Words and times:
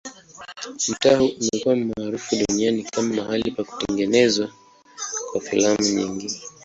Mtaa 0.89 1.17
huu 1.17 1.31
umekuwa 1.39 1.75
maarufu 1.75 2.35
duniani 2.35 2.83
kama 2.83 3.15
mahali 3.15 3.51
pa 3.51 3.63
kutengenezwa 3.63 4.51
kwa 5.31 5.41
filamu 5.41 5.79
nyingi. 5.79 6.41